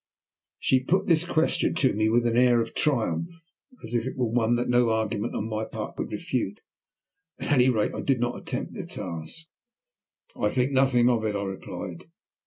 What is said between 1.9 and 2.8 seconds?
me with an air of